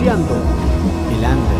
buceando 0.00 0.34
el 1.10 1.24
under. 1.24 1.59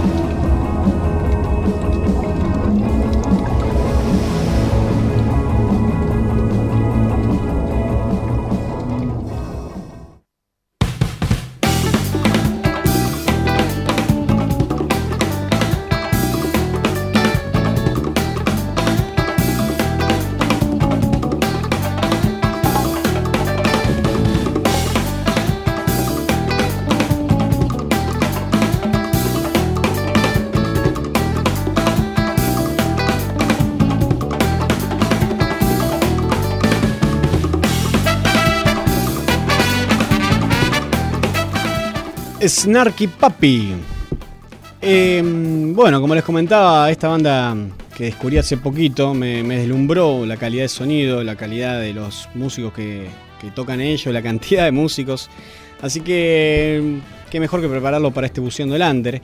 Snarky 42.50 43.06
Puppy. 43.06 43.75
Em, 44.83 45.72
bueno, 45.72 46.00
como 46.00 46.17
les 46.17 46.25
comentaba, 46.25 46.91
esta 46.91 47.06
banda 47.06 47.56
que 47.97 48.06
descubrí 48.06 48.39
hace 48.39 48.56
poquito 48.56 49.14
me, 49.14 49.45
deslumbró 49.45 50.27
la 50.27 50.36
calidad 50.36 50.64
de 50.64 50.69
sonido, 50.69 51.22
la 51.22 51.36
calidad 51.36 51.81
de 51.81 51.94
los 51.94 52.28
músicos 52.34 52.72
que, 52.72 53.08
tocan 53.55 53.81
ellos, 53.81 54.12
la 54.12 54.20
cantidad 54.20 54.64
de 54.64 54.72
músicos. 54.72 55.30
Así 55.80 56.00
que, 56.00 56.98
qué 57.30 57.39
mejor 57.39 57.61
que 57.61 57.69
prepararlo 57.69 58.11
para 58.11 58.27
este 58.27 58.41
Buceando 58.41 58.74
el 58.74 58.83
Under. 58.83 59.22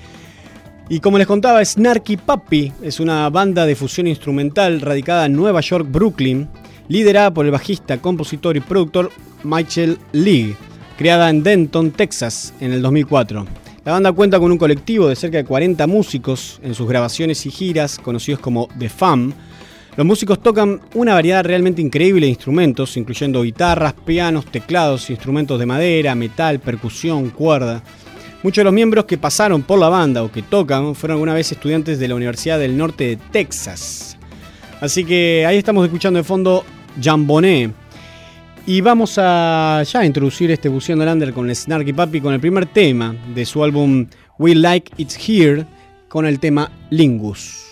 Y 0.89 1.01
como 1.01 1.19
les 1.19 1.27
contaba, 1.27 1.65
Snarky 1.65 2.19
Puppy 2.19 2.73
es 2.81 3.01
una 3.01 3.29
banda 3.29 3.67
de 3.67 3.75
fusión 3.75 4.07
instrumental 4.07 4.81
radicada 4.81 5.27
en 5.27 5.33
Nueva 5.33 5.63
York, 5.63 5.87
Brooklyn, 5.91 6.49
liderada 6.87 7.35
por 7.35 7.45
el 7.45 7.51
bajista, 7.51 7.99
compositor 7.99 8.57
y 8.57 8.61
productor 8.61 9.11
Michael 9.43 9.99
Lee 10.13 10.55
creada 10.97 11.31
en 11.31 11.43
Denton, 11.43 11.91
Texas, 11.91 12.55
en 12.61 12.73
el 12.73 12.83
2004. 12.83 13.47
La 13.85 13.93
banda 13.93 14.13
cuenta 14.13 14.41
con 14.41 14.51
un 14.51 14.59
colectivo 14.59 15.09
de 15.09 15.15
cerca 15.15 15.37
de 15.37 15.45
40 15.45 15.87
músicos 15.87 16.59
en 16.63 16.75
sus 16.75 16.89
grabaciones 16.89 17.47
y 17.47 17.51
giras, 17.51 17.99
conocidos 17.99 18.41
como 18.41 18.69
The 18.79 18.89
Fam. 18.89 19.33
Los 19.97 20.07
músicos 20.07 20.43
tocan 20.43 20.81
una 20.95 21.15
variedad 21.15 21.45
realmente 21.45 21.81
increíble 21.81 22.27
de 22.27 22.31
instrumentos, 22.31 22.97
incluyendo 22.97 23.43
guitarras, 23.43 23.93
pianos, 23.93 24.47
teclados, 24.47 25.09
instrumentos 25.09 25.59
de 25.59 25.67
madera, 25.67 26.15
metal, 26.15 26.59
percusión, 26.59 27.31
cuerda. 27.31 27.83
Muchos 28.43 28.63
de 28.63 28.65
los 28.65 28.73
miembros 28.73 29.05
que 29.05 29.19
pasaron 29.19 29.63
por 29.63 29.79
la 29.79 29.89
banda 29.89 30.23
o 30.23 30.33
que 30.33 30.43
tocan 30.43 30.95
fueron 30.95 31.17
alguna 31.17 31.35
vez 31.35 31.53
estudiantes 31.53 31.99
de 31.99 32.09
la 32.09 32.15
Universidad 32.15 32.59
del 32.59 32.77
Norte 32.77 33.05
de 33.05 33.17
Texas. 33.17 34.19
Así 34.81 35.05
que 35.05 35.47
ahí 35.47 35.59
estamos 35.59 35.85
escuchando 35.85 36.19
de 36.19 36.25
fondo 36.25 36.65
Jamboné, 37.01 37.73
y 38.67 38.81
vamos 38.81 39.15
a 39.17 39.83
ya 39.85 40.05
introducir 40.05 40.51
este 40.51 40.69
Buceando 40.69 41.05
Lander 41.05 41.33
con 41.33 41.55
Snarky 41.55 41.93
Papi 41.93 42.21
con 42.21 42.35
el 42.35 42.41
primer 42.41 42.67
tema 42.67 43.15
de 43.33 43.47
su 43.47 43.63
álbum 43.63 44.07
We 44.39 44.57
Like 44.57 44.93
It's 44.97 45.17
Here 45.17 45.65
con 46.09 46.27
el 46.27 46.41
tema 46.41 46.71
Lingus. 46.91 47.66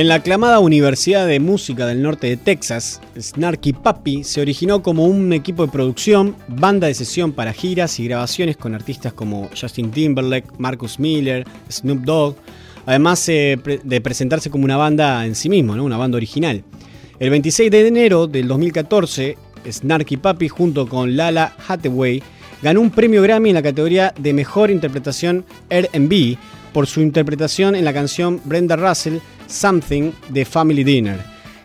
En 0.00 0.08
la 0.08 0.14
aclamada 0.14 0.60
Universidad 0.60 1.26
de 1.26 1.40
Música 1.40 1.84
del 1.84 2.00
Norte 2.00 2.26
de 2.26 2.38
Texas, 2.38 3.02
Snarky 3.20 3.74
Puppy 3.74 4.24
se 4.24 4.40
originó 4.40 4.82
como 4.82 5.04
un 5.04 5.30
equipo 5.34 5.66
de 5.66 5.70
producción, 5.70 6.36
banda 6.48 6.86
de 6.86 6.94
sesión 6.94 7.32
para 7.32 7.52
giras 7.52 8.00
y 8.00 8.06
grabaciones 8.06 8.56
con 8.56 8.74
artistas 8.74 9.12
como 9.12 9.50
Justin 9.60 9.90
Timberlake, 9.90 10.52
Marcus 10.56 10.98
Miller, 10.98 11.46
Snoop 11.70 12.00
Dogg, 12.00 12.36
además 12.86 13.28
eh, 13.28 13.58
de 13.84 14.00
presentarse 14.00 14.48
como 14.48 14.64
una 14.64 14.78
banda 14.78 15.26
en 15.26 15.34
sí 15.34 15.50
mismo, 15.50 15.74
una 15.74 15.98
banda 15.98 16.16
original. 16.16 16.64
El 17.18 17.28
26 17.28 17.70
de 17.70 17.86
enero 17.86 18.26
del 18.26 18.48
2014, 18.48 19.36
Snarky 19.70 20.16
Puppy 20.16 20.48
junto 20.48 20.88
con 20.88 21.14
Lala 21.14 21.54
Hathaway 21.68 22.22
ganó 22.62 22.80
un 22.80 22.90
premio 22.90 23.20
Grammy 23.20 23.50
en 23.50 23.54
la 23.56 23.62
categoría 23.62 24.14
de 24.18 24.32
Mejor 24.32 24.70
Interpretación 24.70 25.44
R&B 25.68 26.38
por 26.72 26.86
su 26.86 27.00
interpretación 27.00 27.74
en 27.74 27.84
la 27.84 27.92
canción 27.92 28.40
Brenda 28.44 28.76
Russell 28.76 29.18
Something 29.46 30.12
de 30.28 30.44
Family 30.44 30.84
Dinner, 30.84 31.18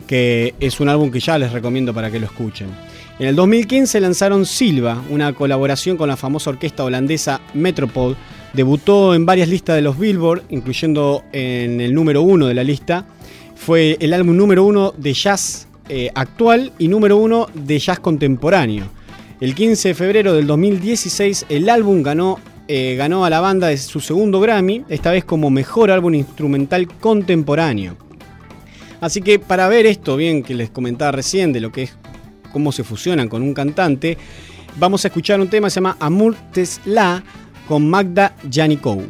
que 0.07 0.53
es 0.59 0.79
un 0.79 0.89
álbum 0.89 1.11
que 1.11 1.19
ya 1.19 1.37
les 1.37 1.51
recomiendo 1.51 1.93
para 1.93 2.11
que 2.11 2.19
lo 2.19 2.25
escuchen. 2.25 2.67
En 3.17 3.27
el 3.27 3.35
2015 3.35 4.01
lanzaron 4.01 4.45
Silva, 4.45 5.01
una 5.09 5.31
colaboración 5.33 5.95
con 5.95 6.09
la 6.09 6.17
famosa 6.17 6.49
orquesta 6.49 6.83
holandesa 6.83 7.39
Metropole. 7.53 8.15
Debutó 8.53 9.15
en 9.15 9.25
varias 9.25 9.47
listas 9.47 9.77
de 9.77 9.81
los 9.81 9.97
Billboard, 9.97 10.43
incluyendo 10.49 11.23
en 11.31 11.79
el 11.79 11.93
número 11.93 12.21
uno 12.23 12.47
de 12.47 12.53
la 12.53 12.63
lista. 12.63 13.05
Fue 13.55 13.97
el 14.01 14.11
álbum 14.11 14.35
número 14.35 14.65
uno 14.65 14.93
de 14.97 15.13
jazz 15.13 15.67
eh, 15.87 16.09
actual 16.13 16.73
y 16.77 16.89
número 16.89 17.15
uno 17.15 17.47
de 17.53 17.79
jazz 17.79 17.99
contemporáneo. 17.99 18.85
El 19.39 19.55
15 19.55 19.89
de 19.89 19.93
febrero 19.95 20.33
del 20.33 20.47
2016 20.47 21.45
el 21.49 21.69
álbum 21.69 22.03
ganó 22.03 22.39
eh, 22.67 22.95
ganó 22.95 23.25
a 23.25 23.29
la 23.29 23.39
banda 23.39 23.75
su 23.77 23.99
segundo 23.99 24.39
Grammy, 24.39 24.85
esta 24.89 25.11
vez 25.11 25.23
como 25.23 25.49
mejor 25.49 25.91
álbum 25.91 26.15
instrumental 26.15 26.87
contemporáneo. 26.87 27.95
Así 29.01 29.21
que 29.21 29.37
para 29.37 29.67
ver 29.67 29.85
esto 29.85 30.15
bien 30.15 30.41
que 30.41 30.55
les 30.55 30.69
comentaba 30.69 31.11
recién 31.11 31.53
de 31.53 31.61
lo 31.61 31.71
que 31.71 31.83
es 31.83 31.97
cómo 32.51 32.71
se 32.71 32.83
fusionan 32.83 33.27
con 33.29 33.41
un 33.43 33.53
cantante, 33.53 34.17
vamos 34.77 35.05
a 35.05 35.09
escuchar 35.09 35.39
un 35.39 35.49
tema 35.49 35.67
que 35.67 35.71
se 35.71 35.75
llama 35.75 35.97
Amur 35.99 36.35
Tesla 36.51 37.23
con 37.67 37.87
Magda 37.89 38.35
Janikou. 38.49 39.03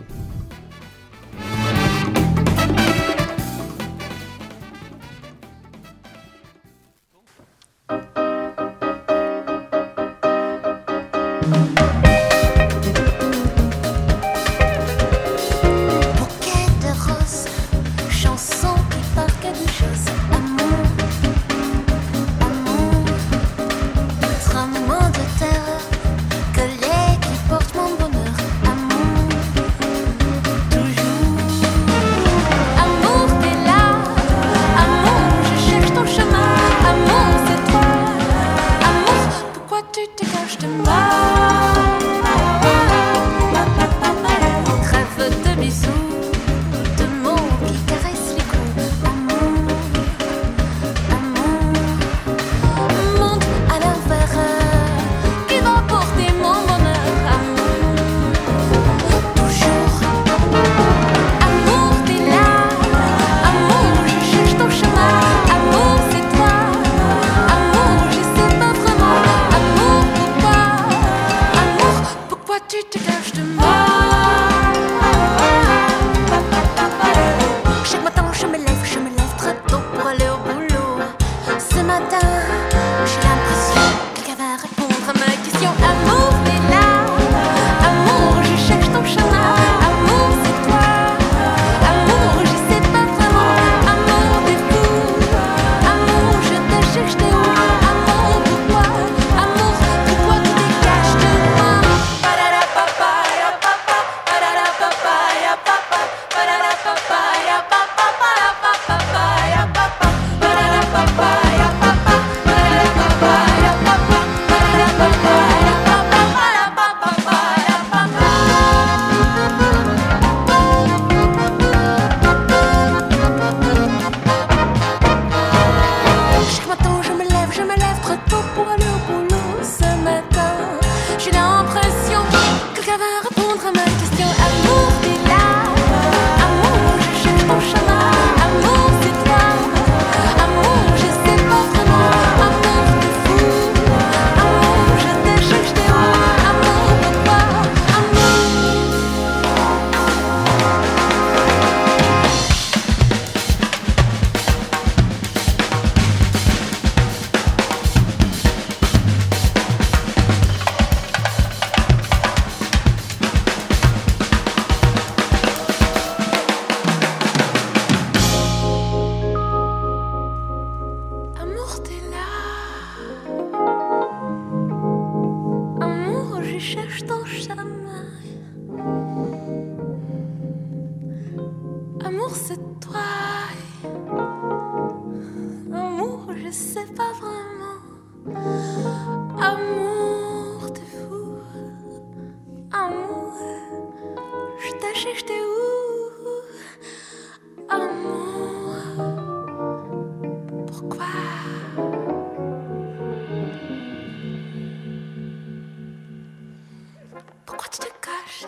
Pourquoi 207.46 207.68
tu 207.70 207.80
te 207.80 207.86
caches? 208.02 208.48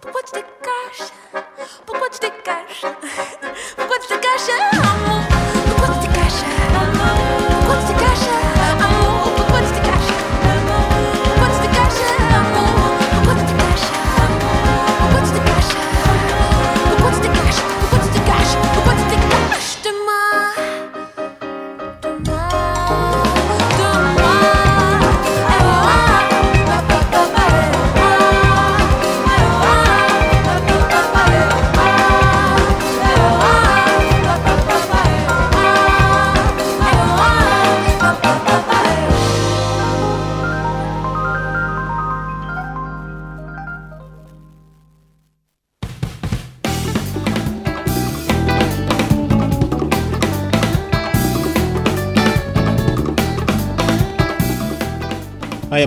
Pourquoi 0.00 0.22
tu 0.22 0.32
te 0.32 0.38
caches? 0.38 1.12
Pourquoi 1.84 2.08
tu 2.08 2.18
te 2.18 2.28
caches? 2.42 2.82
Pourquoi 3.76 3.98
tu 3.98 4.06
te 4.08 4.14
caches? 4.14 4.75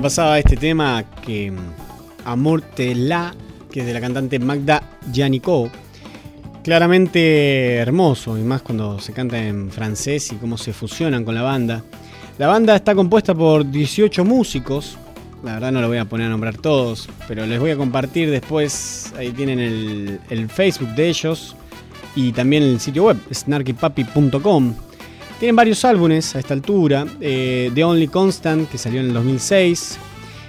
Pasado 0.02 0.36
este 0.36 0.56
tema 0.56 1.04
que 1.26 1.52
Amor 2.24 2.62
te 2.62 2.96
la, 2.96 3.36
que 3.70 3.82
es 3.82 3.86
de 3.86 3.94
la 3.94 4.00
cantante 4.00 4.40
Magda 4.40 4.82
Yannico. 5.12 5.70
Claramente 6.64 7.76
hermoso, 7.76 8.38
y 8.38 8.42
más 8.42 8.62
cuando 8.62 9.00
se 9.00 9.12
canta 9.12 9.38
en 9.38 9.70
francés 9.70 10.32
y 10.32 10.36
cómo 10.36 10.58
se 10.58 10.72
fusionan 10.72 11.26
con 11.26 11.36
la 11.36 11.42
banda. 11.42 11.84
La 12.38 12.48
banda 12.48 12.76
está 12.78 12.96
compuesta 12.96 13.36
por 13.36 13.70
18 13.70 14.24
músicos. 14.24 14.98
La 15.44 15.56
verdad 15.56 15.72
no 15.74 15.82
lo 15.82 15.90
voy 15.90 15.98
a 15.98 16.06
poner 16.06 16.28
a 16.28 16.30
nombrar 16.30 16.58
todos, 16.58 17.10
pero 17.28 17.46
les 17.46 17.60
voy 17.60 17.72
a 17.72 17.78
compartir 17.78 18.32
después. 18.32 19.12
Ahí 19.18 19.32
tienen 19.32 19.60
el, 19.60 20.20
el 20.30 20.50
Facebook 20.50 20.96
de 20.96 21.10
ellos 21.10 21.56
y 22.16 22.32
también 22.32 22.64
el 22.64 22.80
sitio 22.80 23.04
web, 23.04 23.18
snarkypapi.com. 23.34 24.76
Tienen 25.40 25.56
varios 25.56 25.86
álbumes 25.86 26.36
a 26.36 26.40
esta 26.40 26.54
altura. 26.54 27.06
Eh, 27.22 27.72
The 27.74 27.86
Only 27.86 28.10
Constant, 28.10 28.70
que 28.70 28.78
salió 28.78 29.00
en 29.00 29.06
el 29.08 29.14
2006. 29.14 29.98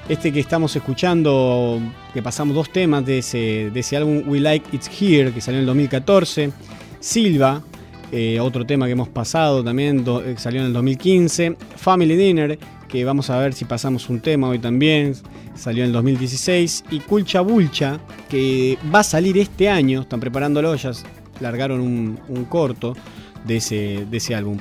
Este 0.09 0.33
que 0.33 0.41
estamos 0.41 0.75
escuchando, 0.75 1.79
que 2.13 2.21
pasamos 2.21 2.57
dos 2.57 2.73
temas 2.73 3.07
de 3.07 3.19
ese, 3.19 3.71
de 3.73 3.81
ese 3.81 3.97
álbum, 3.97 4.25
We 4.27 4.41
Like 4.41 4.75
It's 4.75 4.91
Here, 5.01 5.33
que 5.33 5.41
salió 5.41 5.59
en 5.59 5.61
el 5.61 5.67
2014. 5.67 6.51
Silva, 6.99 7.63
eh, 8.11 8.41
otro 8.41 8.67
tema 8.67 8.87
que 8.87 8.93
hemos 8.93 9.07
pasado 9.07 9.63
también, 9.63 10.05
eh, 10.25 10.35
salió 10.37 10.61
en 10.61 10.67
el 10.67 10.73
2015. 10.73 11.57
Family 11.77 12.17
Dinner, 12.17 12.59
que 12.89 13.05
vamos 13.05 13.31
a 13.31 13.39
ver 13.39 13.53
si 13.53 13.67
pasamos 13.67 14.09
un 14.11 14.19
tema 14.19 14.49
hoy 14.49 14.59
también, 14.59 15.15
salió 15.55 15.85
en 15.85 15.91
el 15.91 15.93
2016. 15.93 16.87
Y 16.91 16.99
Culcha 16.99 17.43
Bulcha, 17.43 18.01
que 18.29 18.77
va 18.93 18.99
a 18.99 19.05
salir 19.05 19.39
este 19.39 19.69
año, 19.69 20.01
están 20.01 20.19
preparándolo, 20.19 20.75
ya 20.75 20.91
largaron 21.39 21.81
un, 21.81 22.19
un 22.27 22.45
corto 22.47 22.97
de 23.45 23.57
ese, 23.57 24.07
de 24.11 24.17
ese 24.17 24.35
álbum. 24.35 24.59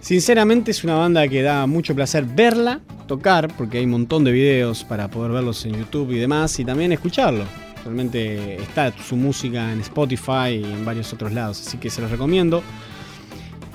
Sinceramente 0.00 0.70
es 0.70 0.84
una 0.84 0.94
banda 0.94 1.26
que 1.28 1.42
da 1.42 1.66
mucho 1.66 1.94
placer 1.94 2.24
verla, 2.24 2.80
tocar, 3.06 3.48
porque 3.56 3.78
hay 3.78 3.84
un 3.84 3.90
montón 3.90 4.24
de 4.24 4.32
videos 4.32 4.84
para 4.84 5.08
poder 5.08 5.32
verlos 5.32 5.64
en 5.66 5.76
YouTube 5.76 6.12
y 6.12 6.18
demás, 6.18 6.58
y 6.60 6.64
también 6.64 6.92
escucharlo. 6.92 7.44
Realmente 7.84 8.56
está 8.62 8.92
su 8.96 9.16
música 9.16 9.72
en 9.72 9.80
Spotify 9.80 10.60
y 10.60 10.64
en 10.64 10.84
varios 10.84 11.12
otros 11.12 11.32
lados, 11.32 11.60
así 11.66 11.78
que 11.78 11.90
se 11.90 12.00
los 12.00 12.10
recomiendo. 12.10 12.62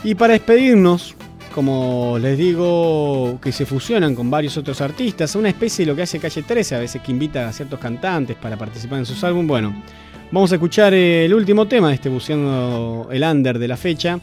Y 0.03 0.15
para 0.15 0.33
despedirnos, 0.33 1.15
como 1.53 2.17
les 2.19 2.37
digo, 2.37 3.39
que 3.41 3.51
se 3.51 3.65
fusionan 3.65 4.15
con 4.15 4.29
varios 4.31 4.57
otros 4.57 4.81
artistas, 4.81 5.35
una 5.35 5.49
especie 5.49 5.85
de 5.85 5.91
lo 5.91 5.95
que 5.95 6.03
hace 6.03 6.19
Calle 6.19 6.43
13, 6.43 6.75
a 6.75 6.79
veces 6.79 7.01
que 7.01 7.11
invita 7.11 7.47
a 7.47 7.53
ciertos 7.53 7.79
cantantes 7.79 8.37
para 8.37 8.57
participar 8.57 8.99
en 8.99 9.05
sus 9.05 9.23
álbumes. 9.23 9.47
Bueno, 9.47 9.83
vamos 10.31 10.51
a 10.51 10.55
escuchar 10.55 10.93
el 10.93 11.33
último 11.33 11.67
tema 11.67 11.89
de 11.89 11.95
este 11.95 12.09
Buceando 12.09 13.09
el 13.11 13.23
Under 13.23 13.59
de 13.59 13.67
la 13.67 13.77
fecha 13.77 14.19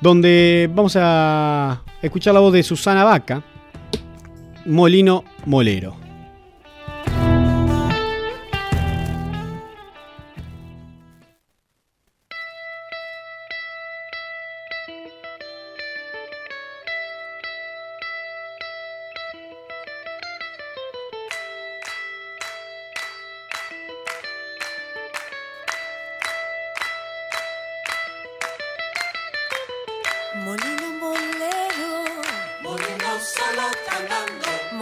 donde 0.00 0.70
vamos 0.72 0.96
a 0.98 1.82
escuchar 2.02 2.34
la 2.34 2.40
voz 2.40 2.52
de 2.52 2.62
Susana 2.62 3.04
Vaca, 3.04 3.42
Molino 4.64 5.24
Molero. 5.44 6.05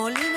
Molino 0.04 0.33